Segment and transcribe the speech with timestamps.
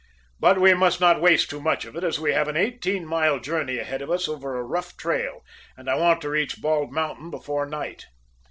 [0.39, 3.39] But we must not waste too much of it, as we have an eighteen mile
[3.39, 5.45] journey ahead of us over a rough trail,
[5.77, 8.07] and I want to reach Bald Mountain before night.